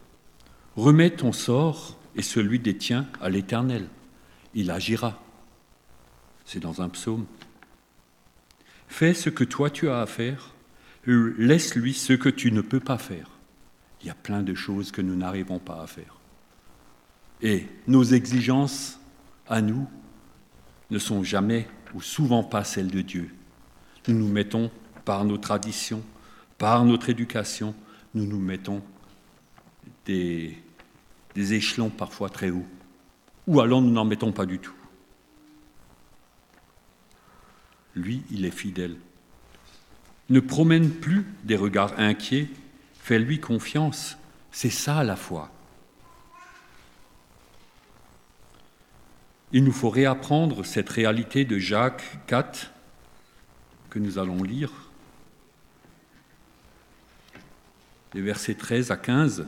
remets 0.77 1.11
ton 1.11 1.33
sort 1.33 1.99
et 2.15 2.23
celui 2.23 2.61
des 2.61 2.79
tiens 2.79 3.09
à 3.21 3.29
l'Éternel. 3.29 3.89
Il 4.55 4.71
agira. 4.71 5.21
C'est 6.45 6.61
dans 6.61 6.81
un 6.81 6.89
psaume. 6.91 7.27
Fais 8.87 9.15
ce 9.15 9.31
que 9.31 9.43
toi 9.43 9.69
tu 9.69 9.89
as 9.89 10.01
à 10.01 10.07
faire, 10.07 10.55
laisse-lui 11.07 11.93
ce 11.93 12.13
que 12.13 12.29
tu 12.29 12.53
ne 12.53 12.61
peux 12.61 12.79
pas 12.79 12.99
faire. 12.99 13.34
Il 14.05 14.09
y 14.09 14.11
a 14.11 14.15
plein 14.15 14.43
de 14.43 14.55
choses 14.55 14.93
que 14.93 15.01
nous 15.01 15.17
n'arrivons 15.17 15.59
pas 15.59 15.81
à 15.81 15.87
faire. 15.87 16.19
Et 17.41 17.67
nos 17.87 18.05
exigences 18.05 19.01
à 19.49 19.63
nous 19.63 19.89
ne 20.91 20.99
sont 20.99 21.25
jamais 21.25 21.67
ou 21.95 22.03
souvent 22.03 22.45
pas 22.45 22.65
celles 22.65 22.91
de 22.91 23.01
Dieu. 23.01 23.35
Nous 24.07 24.15
nous 24.15 24.29
mettons 24.29 24.71
par 25.07 25.25
nos 25.25 25.39
traditions, 25.39 26.03
par 26.59 26.85
notre 26.85 27.09
éducation, 27.09 27.75
nous 28.13 28.27
nous 28.27 28.39
mettons 28.39 28.83
des, 30.05 30.59
échelons 31.35 31.89
parfois 31.89 32.29
très 32.29 32.51
hauts. 32.51 32.67
Ou 33.47 33.61
alors 33.63 33.81
nous 33.81 33.91
n'en 33.91 34.05
mettons 34.05 34.33
pas 34.33 34.45
du 34.45 34.59
tout. 34.59 34.75
Lui, 37.95 38.23
il 38.31 38.45
est 38.45 38.51
fidèle. 38.51 38.97
Ne 40.29 40.41
promène 40.41 40.91
plus 40.91 41.25
des 41.45 41.57
regards 41.57 41.99
inquiets, 41.99 42.49
fais-lui 43.05 43.39
confiance. 43.39 44.17
C'est 44.51 44.71
ça 44.71 45.05
la 45.05 45.15
foi. 45.15 45.51
Il 49.53 49.63
nous 49.63 49.73
faut 49.73 49.91
réapprendre 49.91 50.65
cette 50.65 50.89
réalité 50.89 51.45
de 51.45 51.59
Jacques 51.59 52.19
4 52.27 52.73
que 53.91 53.99
nous 53.99 54.19
allons 54.19 54.43
lire, 54.43 54.73
les 58.15 58.23
versets 58.23 58.55
13 58.55 58.91
à 58.91 58.97
15. 58.97 59.47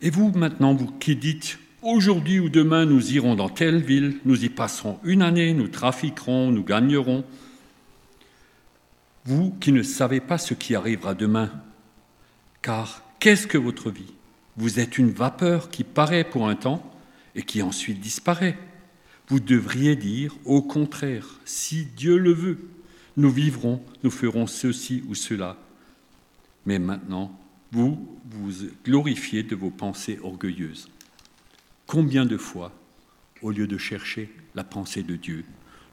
Et 0.00 0.10
vous 0.10 0.32
maintenant, 0.32 0.74
vous 0.74 0.90
qui 0.90 1.14
dites, 1.14 1.60
aujourd'hui 1.82 2.40
ou 2.40 2.48
demain 2.48 2.84
nous 2.84 3.12
irons 3.12 3.34
dans 3.34 3.48
telle 3.48 3.82
ville, 3.82 4.18
nous 4.24 4.44
y 4.44 4.48
passerons 4.48 4.98
une 5.04 5.22
année, 5.22 5.52
nous 5.54 5.68
trafiquerons, 5.68 6.50
nous 6.50 6.64
gagnerons, 6.64 7.24
vous 9.24 9.50
qui 9.60 9.72
ne 9.72 9.82
savez 9.82 10.20
pas 10.20 10.38
ce 10.38 10.54
qui 10.54 10.74
arrivera 10.74 11.14
demain, 11.14 11.50
car 12.62 13.02
qu'est-ce 13.20 13.46
que 13.46 13.58
votre 13.58 13.90
vie? 13.90 14.14
Vous 14.56 14.80
êtes 14.80 14.98
une 14.98 15.10
vapeur 15.10 15.70
qui 15.70 15.84
paraît 15.84 16.24
pour 16.24 16.48
un 16.48 16.56
temps 16.56 16.90
et 17.34 17.42
qui 17.42 17.62
ensuite 17.62 18.00
disparaît. 18.00 18.58
Vous 19.28 19.38
devriez 19.38 19.94
dire, 19.94 20.34
au 20.44 20.62
contraire, 20.62 21.38
si 21.44 21.84
Dieu 21.84 22.16
le 22.16 22.32
veut, 22.32 22.58
nous 23.16 23.30
vivrons, 23.30 23.82
nous 24.02 24.10
ferons 24.10 24.46
ceci 24.46 25.04
ou 25.08 25.14
cela. 25.14 25.56
Mais 26.66 26.78
maintenant, 26.78 27.38
vous 27.70 28.18
vous 28.30 28.52
glorifiez 28.84 29.42
de 29.42 29.54
vos 29.54 29.70
pensées 29.70 30.18
orgueilleuses. 30.22 30.88
Combien 31.88 32.26
de 32.26 32.36
fois, 32.36 32.70
au 33.40 33.50
lieu 33.50 33.66
de 33.66 33.78
chercher 33.78 34.30
la 34.54 34.62
pensée 34.62 35.02
de 35.02 35.16
Dieu, 35.16 35.46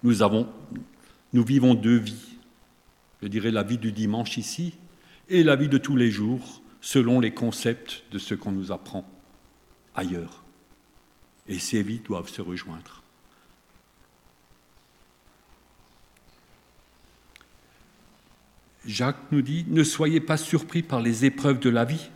nous, 0.04 0.12
vivons 1.46 1.74
deux 1.74 1.98
vies 1.98 2.38
Je 3.24 3.30
dirais 3.30 3.50
la 3.50 3.64
vie 3.64 3.78
du 3.78 3.94
dimanche 3.94 4.38
ici 4.38 4.76
et 5.30 5.42
la 5.42 5.56
vie 5.56 5.70
de 5.70 5.78
tous 5.78 5.96
les 5.96 6.12
jours 6.12 6.62
selon 6.82 7.22
les 7.22 7.34
concepts 7.34 8.04
de 8.12 8.20
ce 8.20 8.36
qu'on 8.36 8.52
nous 8.52 8.74
apprend 8.74 9.10
ailleurs. 9.96 10.44
Et 11.48 11.60
ces 11.60 11.82
vies 11.82 12.02
doivent 12.06 12.30
se 12.30 12.42
rejoindre. 12.42 13.02
Jacques 18.86 19.32
nous 19.32 19.42
dit, 19.42 19.66
ne 19.70 19.84
soyez 19.86 20.20
pas 20.20 20.38
surpris 20.38 20.84
par 20.84 21.00
les 21.00 21.24
épreuves 21.24 21.60
de 21.60 21.70
la 21.70 21.86
vie. 21.86 22.10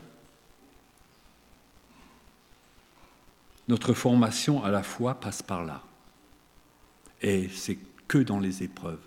Notre 3.69 3.93
formation 3.93 4.61
à 4.63 4.69
la 4.69 4.83
foi 4.83 5.15
passe 5.15 5.41
par 5.41 5.63
là. 5.63 5.81
Et 7.21 7.47
c'est 7.47 7.77
que 8.09 8.17
dans 8.17 8.39
les 8.39 8.63
épreuves 8.63 8.99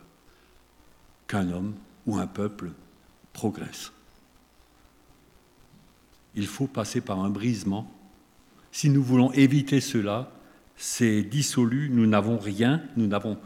qu'un 1.27 1.51
homme 1.51 1.75
ou 2.07 2.17
un 2.17 2.27
peuple 2.27 2.71
progresse. 3.35 3.93
Il 6.35 6.47
faut 6.47 6.67
passer 6.67 7.03
par 7.03 7.21
un 7.21 7.29
brisement. 7.29 7.93
Si 8.71 8.89
nous 8.89 9.03
voulons 9.03 9.33
éviter 9.33 9.83
cela, 9.83 10.33
c'est 10.77 11.23
dissolu, 11.23 11.91
nous 11.91 12.07
n'avons 12.07 12.39
rien, 12.39 12.83
nous, 12.97 13.07
n'avons, 13.07 13.37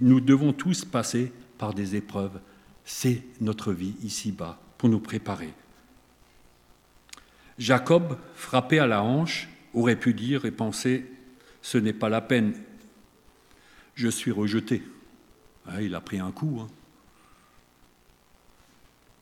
nous 0.00 0.20
devons 0.20 0.54
tous 0.54 0.86
passer 0.86 1.32
par 1.58 1.74
des 1.74 1.96
épreuves 1.96 2.40
c'est 2.84 3.22
notre 3.40 3.72
vie 3.72 3.94
ici-bas 4.02 4.58
pour 4.76 4.88
nous 4.88 5.00
préparer. 5.00 5.52
Jacob, 7.58 8.18
frappé 8.34 8.78
à 8.78 8.86
la 8.86 9.02
hanche, 9.02 9.48
aurait 9.74 9.96
pu 9.96 10.14
dire 10.14 10.44
et 10.44 10.50
penser 10.50 11.04
Ce 11.62 11.78
n'est 11.78 11.92
pas 11.92 12.08
la 12.08 12.20
peine, 12.20 12.54
je 13.94 14.08
suis 14.08 14.30
rejeté. 14.30 14.82
Ah, 15.66 15.82
il 15.82 15.94
a 15.94 16.00
pris 16.00 16.18
un 16.18 16.30
coup. 16.30 16.60
Hein. 16.60 16.68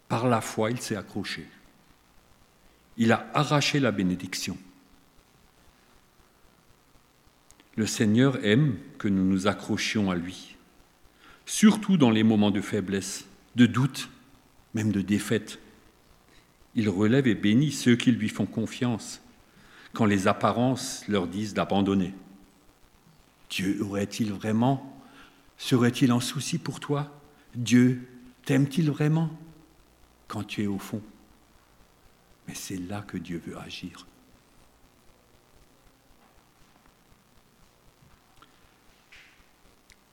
Par 0.09 0.29
la 0.29 0.41
foi, 0.41 0.71
il 0.71 0.81
s'est 0.81 0.97
accroché. 0.97 1.47
Il 2.97 3.13
a 3.13 3.31
arraché 3.33 3.81
la 3.81 3.93
bénédiction. 3.93 4.59
Le 7.77 7.87
Seigneur 7.87 8.45
aime 8.45 8.77
que 8.99 9.09
nous 9.09 9.25
nous 9.25 9.47
accrochions 9.47 10.11
à 10.11 10.15
lui, 10.15 10.57
surtout 11.47 11.97
dans 11.97 12.11
les 12.11 12.23
moments 12.23 12.51
de 12.51 12.61
faiblesse 12.61 13.25
de 13.57 13.65
doute, 13.65 14.11
même 14.75 14.93
de 14.93 15.01
défaite. 15.01 15.59
Il 16.75 16.91
relève 16.91 17.27
et 17.27 17.35
bénit 17.35 17.73
ceux 17.73 17.97
qui 17.97 18.13
lui 18.13 18.29
font 18.29 18.47
confiance 18.47 19.22
quand 19.93 20.07
les 20.07 20.27
apparences 20.27 21.07
leur 21.09 21.27
disent 21.27 21.55
d'abandonner. 21.55 22.15
Dieu 23.51 23.79
aurait-il 23.83 24.33
vraiment, 24.33 24.97
serait-il 25.59 26.13
en 26.13 26.21
souci 26.21 26.59
pour 26.59 26.81
toi? 26.81 27.11
Dieu 27.55 28.09
t'aime-t-il 28.45 28.91
vraiment? 28.91 29.31
Quand 30.29 30.45
tu 30.45 30.63
es 30.63 30.67
au 30.67 30.79
fond 30.79 31.03
Mais 32.49 32.55
c'est 32.55 32.79
là 32.79 33.03
que 33.03 33.19
Dieu 33.19 33.43
veut 33.47 33.59
agir. 33.59 34.07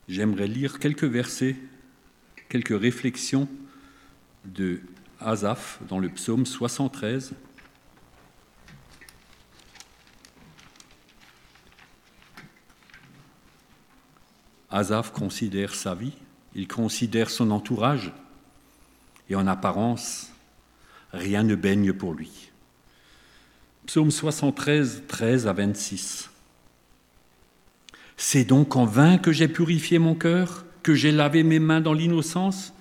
J'aimerais 0.08 0.48
lire 0.48 0.78
quelques 0.78 1.04
versets 1.04 1.56
quelques 2.50 2.78
réflexions 2.78 3.48
de 4.44 4.80
Asaph 5.20 5.78
dans 5.88 5.98
le 5.98 6.08
psaume 6.10 6.44
73. 6.44 7.32
Asaph 14.70 15.12
considère 15.12 15.74
sa 15.74 15.94
vie, 15.94 16.12
il 16.54 16.68
considère 16.68 17.30
son 17.30 17.50
entourage, 17.50 18.12
et 19.28 19.34
en 19.34 19.46
apparence, 19.46 20.32
rien 21.12 21.42
ne 21.42 21.54
baigne 21.54 21.92
pour 21.92 22.14
lui. 22.14 22.50
Psaume 23.86 24.10
73, 24.10 25.04
13 25.08 25.46
à 25.48 25.52
26. 25.52 26.30
C'est 28.16 28.44
donc 28.44 28.76
en 28.76 28.84
vain 28.84 29.18
que 29.18 29.32
j'ai 29.32 29.48
purifié 29.48 29.98
mon 29.98 30.14
cœur, 30.14 30.64
que 30.82 30.94
j'ai 30.94 31.10
lavé 31.10 31.42
mes 31.42 31.58
mains 31.58 31.80
dans 31.80 31.92
l'innocence. 31.92 32.72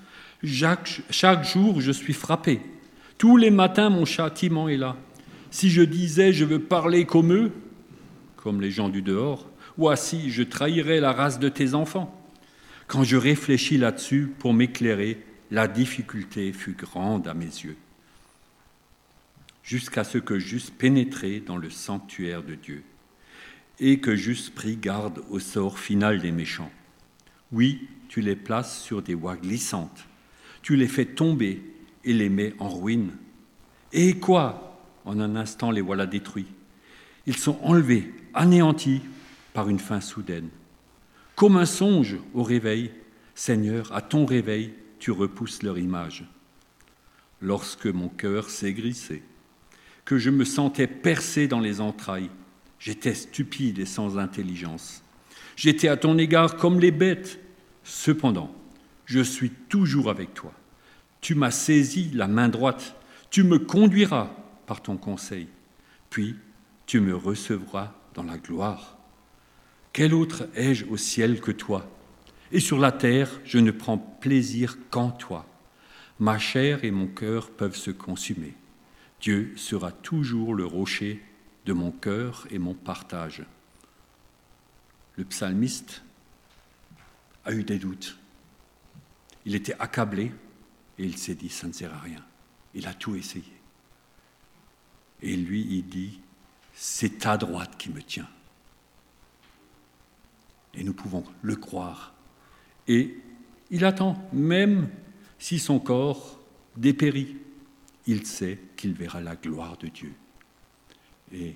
Chaque, 0.43 1.01
chaque 1.09 1.45
jour, 1.45 1.81
je 1.81 1.91
suis 1.91 2.13
frappé. 2.13 2.61
Tous 3.17 3.37
les 3.37 3.49
matins, 3.49 3.89
mon 3.89 4.05
châtiment 4.05 4.69
est 4.69 4.77
là. 4.77 4.95
Si 5.49 5.69
je 5.69 5.81
disais 5.81 6.33
je 6.33 6.45
veux 6.45 6.59
parler 6.59 7.05
comme 7.05 7.33
eux, 7.33 7.51
comme 8.35 8.61
les 8.61 8.71
gens 8.71 8.89
du 8.89 9.01
dehors, 9.01 9.47
voici, 9.79 10.29
je 10.29 10.43
trahirais 10.43 10.99
la 10.99 11.13
race 11.13 11.39
de 11.39 11.47
tes 11.47 11.73
enfants? 11.73 12.13
Quand 12.87 13.05
je 13.05 13.15
réfléchis 13.15 13.77
là-dessus 13.77 14.29
pour 14.37 14.53
m'éclairer, 14.53 15.23
la 15.51 15.69
difficulté 15.69 16.51
fut 16.51 16.73
grande 16.73 17.29
à 17.29 17.33
mes 17.33 17.45
yeux, 17.45 17.77
jusqu'à 19.63 20.03
ce 20.03 20.17
que 20.17 20.37
j'eusse 20.37 20.69
pénétré 20.69 21.39
dans 21.39 21.55
le 21.55 21.69
sanctuaire 21.69 22.43
de 22.43 22.55
Dieu 22.55 22.83
et 23.79 24.01
que 24.01 24.17
j'eusse 24.17 24.49
pris 24.49 24.75
garde 24.75 25.23
au 25.29 25.39
sort 25.39 25.79
final 25.79 26.19
des 26.19 26.33
méchants. 26.33 26.71
Oui, 27.53 27.87
tu 28.09 28.19
les 28.19 28.35
places 28.35 28.81
sur 28.81 29.01
des 29.01 29.15
voies 29.15 29.37
glissantes, 29.37 30.03
tu 30.61 30.75
les 30.75 30.89
fais 30.89 31.05
tomber 31.05 31.63
et 32.03 32.11
les 32.11 32.27
mets 32.27 32.53
en 32.59 32.67
ruine. 32.67 33.11
Et 33.93 34.19
quoi? 34.19 34.83
En 35.05 35.21
un 35.21 35.37
instant, 35.37 35.71
les 35.71 35.79
voilà 35.79 36.05
détruits. 36.05 36.51
Ils 37.25 37.37
sont 37.37 37.57
enlevés, 37.63 38.13
anéantis 38.33 39.01
par 39.59 39.67
une 39.67 39.77
fin 39.77 39.99
soudaine. 39.99 40.47
Comme 41.35 41.57
un 41.57 41.65
songe 41.65 42.15
au 42.33 42.43
réveil, 42.43 42.91
Seigneur, 43.35 43.93
à 43.93 44.01
ton 44.01 44.25
réveil, 44.25 44.73
tu 44.99 45.11
repousses 45.11 45.63
leur 45.63 45.77
image. 45.77 46.23
Lorsque 47.41 47.87
mon 47.87 48.07
cœur 48.07 48.47
grissé, 48.61 49.21
que 50.05 50.17
je 50.17 50.29
me 50.29 50.45
sentais 50.45 50.87
percé 50.87 51.49
dans 51.49 51.59
les 51.59 51.81
entrailles, 51.81 52.29
j'étais 52.79 53.13
stupide 53.13 53.79
et 53.79 53.85
sans 53.85 54.17
intelligence. 54.17 55.03
J'étais 55.57 55.89
à 55.89 55.97
ton 55.97 56.17
égard 56.17 56.55
comme 56.55 56.79
les 56.79 56.91
bêtes. 56.91 57.41
Cependant, 57.83 58.55
je 59.03 59.19
suis 59.19 59.49
toujours 59.49 60.09
avec 60.09 60.33
toi. 60.33 60.53
Tu 61.19 61.35
m'as 61.35 61.51
saisi 61.51 62.11
la 62.13 62.29
main 62.29 62.47
droite. 62.47 62.95
Tu 63.29 63.43
me 63.43 63.59
conduiras 63.59 64.31
par 64.67 64.81
ton 64.81 64.95
conseil. 64.95 65.49
Puis 66.09 66.37
tu 66.85 67.01
me 67.01 67.13
recevras 67.13 67.91
dans 68.13 68.23
la 68.23 68.37
gloire. 68.37 68.98
Quel 69.99 70.13
autre 70.13 70.47
ai-je 70.55 70.85
au 70.85 70.95
ciel 70.95 71.41
que 71.41 71.51
toi? 71.51 71.85
Et 72.53 72.61
sur 72.61 72.79
la 72.79 72.93
terre, 72.93 73.41
je 73.43 73.57
ne 73.57 73.69
prends 73.69 73.97
plaisir 73.97 74.77
qu'en 74.89 75.11
toi. 75.11 75.45
Ma 76.19 76.39
chair 76.39 76.85
et 76.85 76.89
mon 76.89 77.07
cœur 77.07 77.49
peuvent 77.49 77.75
se 77.75 77.91
consumer. 77.91 78.53
Dieu 79.19 79.51
sera 79.57 79.91
toujours 79.91 80.55
le 80.55 80.65
rocher 80.65 81.21
de 81.65 81.73
mon 81.73 81.91
cœur 81.91 82.47
et 82.49 82.59
mon 82.59 82.73
partage. 82.75 83.43
Le 85.17 85.25
psalmiste 85.25 86.01
a 87.43 87.51
eu 87.51 87.65
des 87.65 87.77
doutes. 87.77 88.17
Il 89.43 89.53
était 89.53 89.75
accablé 89.79 90.31
et 90.97 91.03
il 91.03 91.17
s'est 91.17 91.35
dit, 91.35 91.49
ça 91.49 91.67
ne 91.67 91.73
sert 91.73 91.93
à 91.93 91.99
rien. 91.99 92.23
Il 92.73 92.87
a 92.87 92.93
tout 92.93 93.17
essayé. 93.17 93.51
Et 95.21 95.35
lui, 95.35 95.67
il 95.69 95.89
dit, 95.89 96.21
c'est 96.73 97.19
ta 97.19 97.35
droite 97.35 97.75
qui 97.77 97.89
me 97.89 98.01
tient. 98.01 98.29
Et 100.73 100.83
nous 100.83 100.93
pouvons 100.93 101.23
le 101.41 101.55
croire. 101.55 102.13
Et 102.87 103.17
il 103.71 103.85
attend, 103.85 104.21
même 104.33 104.89
si 105.37 105.59
son 105.59 105.79
corps 105.79 106.39
dépérit, 106.75 107.37
il 108.07 108.25
sait 108.25 108.59
qu'il 108.75 108.93
verra 108.93 109.21
la 109.21 109.35
gloire 109.35 109.77
de 109.77 109.87
Dieu. 109.87 110.13
Et 111.31 111.55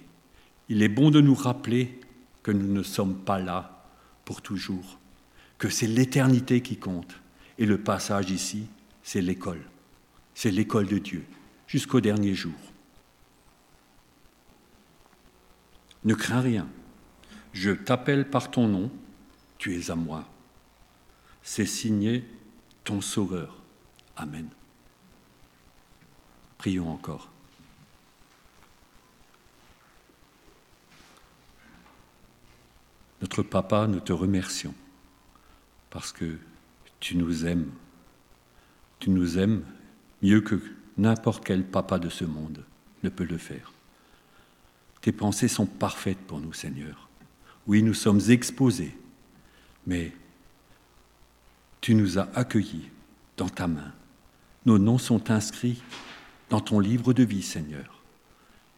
il 0.69 0.83
est 0.83 0.89
bon 0.89 1.09
de 1.09 1.21
nous 1.21 1.35
rappeler 1.35 1.99
que 2.43 2.51
nous 2.51 2.71
ne 2.71 2.83
sommes 2.83 3.15
pas 3.15 3.39
là 3.39 3.85
pour 4.25 4.41
toujours, 4.41 4.99
que 5.57 5.69
c'est 5.69 5.87
l'éternité 5.87 6.61
qui 6.61 6.77
compte. 6.77 7.19
Et 7.57 7.65
le 7.65 7.77
passage 7.77 8.31
ici, 8.31 8.67
c'est 9.01 9.21
l'école. 9.21 9.61
C'est 10.35 10.51
l'école 10.51 10.87
de 10.87 10.97
Dieu, 10.97 11.25
jusqu'au 11.67 12.01
dernier 12.01 12.33
jour. 12.33 12.53
Ne 16.03 16.13
crains 16.15 16.41
rien. 16.41 16.67
Je 17.53 17.71
t'appelle 17.71 18.29
par 18.29 18.51
ton 18.51 18.67
nom, 18.67 18.91
tu 19.63 19.79
es 19.79 19.89
à 19.89 19.95
moi. 19.95 20.25
C'est 21.41 21.65
signé 21.65 22.25
ton 22.83 22.99
Sauveur. 22.99 23.55
Amen. 24.17 24.49
Prions 26.57 26.91
encore. 26.91 27.29
Notre 33.21 33.41
Papa, 33.41 33.87
nous 33.87 34.01
te 34.01 34.11
remercions 34.11 34.75
parce 35.89 36.11
que 36.11 36.37
tu 36.99 37.15
nous 37.15 37.45
aimes 37.45 37.71
tu 38.99 39.11
nous 39.11 39.37
aimes 39.37 39.63
mieux 40.21 40.41
que 40.41 40.61
n'importe 40.97 41.45
quel 41.45 41.63
papa 41.63 41.99
de 41.99 42.09
ce 42.09 42.25
monde 42.25 42.65
ne 43.03 43.09
peut 43.09 43.23
le 43.23 43.37
faire. 43.37 43.71
Tes 44.99 45.13
pensées 45.13 45.47
sont 45.47 45.65
parfaites 45.65 46.19
pour 46.19 46.41
nous, 46.41 46.51
Seigneur. 46.51 47.07
Oui, 47.65 47.81
nous 47.81 47.93
sommes 47.93 48.21
exposés, 48.29 48.95
mais 49.85 50.11
tu 51.81 51.95
nous 51.95 52.17
as 52.19 52.29
accueillis 52.35 52.89
dans 53.37 53.49
ta 53.49 53.67
main. 53.67 53.93
Nos 54.65 54.79
noms 54.79 54.97
sont 54.97 55.31
inscrits 55.31 55.81
dans 56.49 56.61
ton 56.61 56.79
livre 56.79 57.13
de 57.13 57.23
vie, 57.23 57.41
Seigneur. 57.41 58.01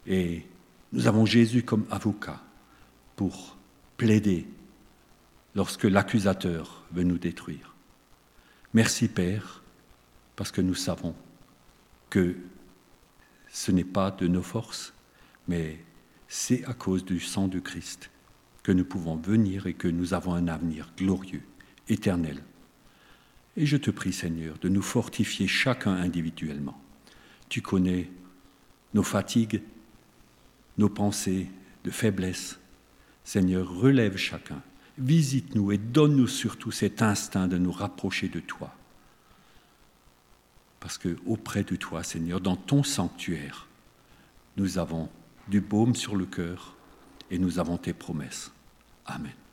Et 0.08 0.46
nous 0.92 1.08
avons 1.08 1.26
Jésus 1.26 1.64
comme 1.64 1.86
avocat 1.92 2.42
pour 3.16 3.58
plaider 3.98 4.48
lorsque 5.54 5.84
l'accusateur 5.84 6.84
veut 6.92 7.04
nous 7.04 7.18
détruire. 7.18 7.76
Merci, 8.74 9.08
Père 9.08 9.62
parce 10.36 10.52
que 10.52 10.62
nous 10.62 10.76
savons 10.76 11.16
que 12.10 12.36
ce 13.50 13.72
n'est 13.72 13.86
pas 13.86 14.12
de 14.12 14.28
nos 14.28 14.42
forces, 14.42 14.94
mais 15.48 15.80
c'est 16.28 16.66
à 16.66 16.74
cause 16.74 17.06
du 17.06 17.20
sang 17.20 17.48
de 17.48 17.60
Christ 17.60 18.10
que 18.66 18.72
nous 18.72 18.84
pouvons 18.84 19.16
venir 19.16 19.68
et 19.68 19.76
que 19.76 19.88
nous 19.88 20.16
avons 20.16 20.34
un 20.34 20.48
avenir 20.48 20.92
glorieux, 20.98 21.44
éternel. 21.88 22.42
Et 23.58 23.68
je 23.68 23.78
te 23.78 23.92
prie, 23.92 24.12
Seigneur, 24.12 24.58
de 24.58 24.70
nous 24.70 24.82
fortifier 24.82 25.46
chacun 25.46 25.94
individuellement. 25.94 26.82
Tu 27.48 27.62
connais 27.62 28.10
nos 28.96 29.04
fatigues, 29.04 29.62
nos 30.80 30.90
pensées 30.90 31.48
de 31.84 31.92
faiblesse. 31.92 32.58
Seigneur, 33.24 33.70
relève 33.70 34.18
chacun, 34.18 34.64
visite-nous 34.98 35.72
et 35.72 35.78
donne-nous 35.78 36.28
surtout 36.28 36.72
cet 36.72 37.04
instinct 37.04 37.48
de 37.48 37.60
nous 37.60 37.72
rapprocher 37.72 38.30
de 38.30 38.40
toi 38.40 38.76
parce 40.80 41.00
que 41.00 41.18
auprès 41.26 41.64
de 41.64 41.76
toi, 41.76 42.04
Seigneur, 42.04 42.40
dans 42.40 42.56
ton 42.56 42.84
sanctuaire, 42.84 43.66
nous 44.56 44.78
avons 44.78 45.10
du 45.48 45.60
baume 45.60 45.96
sur 45.96 46.16
le 46.16 46.28
cœur 46.28 46.76
et 47.32 47.40
nous 47.40 47.58
avons 47.58 47.78
tes 47.78 47.92
promesses. 47.92 48.52
Amen. 49.08 49.45